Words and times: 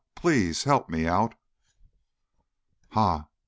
Please 0.15 0.63
help 0.63 0.89
me 0.89 1.05
out!" 1.05 1.35
"Ha! 2.93 3.27